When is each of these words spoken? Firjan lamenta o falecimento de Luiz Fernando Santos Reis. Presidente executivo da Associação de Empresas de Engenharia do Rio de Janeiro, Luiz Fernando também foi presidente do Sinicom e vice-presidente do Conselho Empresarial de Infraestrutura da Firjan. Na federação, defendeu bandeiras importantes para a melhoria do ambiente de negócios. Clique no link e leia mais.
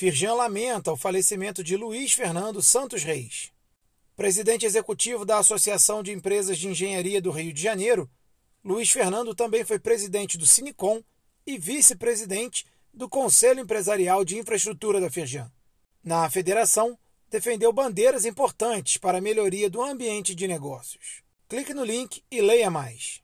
Firjan 0.00 0.32
lamenta 0.32 0.90
o 0.90 0.96
falecimento 0.96 1.62
de 1.62 1.76
Luiz 1.76 2.14
Fernando 2.14 2.62
Santos 2.62 3.04
Reis. 3.04 3.52
Presidente 4.16 4.64
executivo 4.64 5.26
da 5.26 5.36
Associação 5.36 6.02
de 6.02 6.10
Empresas 6.10 6.56
de 6.56 6.68
Engenharia 6.68 7.20
do 7.20 7.30
Rio 7.30 7.52
de 7.52 7.60
Janeiro, 7.60 8.10
Luiz 8.64 8.90
Fernando 8.90 9.34
também 9.34 9.62
foi 9.62 9.78
presidente 9.78 10.38
do 10.38 10.46
Sinicom 10.46 11.02
e 11.46 11.58
vice-presidente 11.58 12.64
do 12.94 13.10
Conselho 13.10 13.60
Empresarial 13.60 14.24
de 14.24 14.38
Infraestrutura 14.38 15.02
da 15.02 15.10
Firjan. 15.10 15.52
Na 16.02 16.30
federação, 16.30 16.98
defendeu 17.28 17.70
bandeiras 17.70 18.24
importantes 18.24 18.96
para 18.96 19.18
a 19.18 19.20
melhoria 19.20 19.68
do 19.68 19.82
ambiente 19.82 20.34
de 20.34 20.48
negócios. 20.48 21.22
Clique 21.46 21.74
no 21.74 21.84
link 21.84 22.24
e 22.30 22.40
leia 22.40 22.70
mais. 22.70 23.20